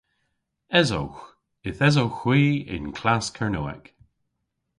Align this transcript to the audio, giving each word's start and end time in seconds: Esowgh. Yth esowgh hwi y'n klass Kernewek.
Esowgh. 0.79 1.21
Yth 1.67 1.83
esowgh 1.87 2.19
hwi 2.21 2.41
y'n 2.73 2.85
klass 2.97 3.25
Kernewek. 3.35 3.85